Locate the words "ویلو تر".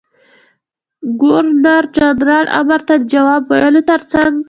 3.49-4.01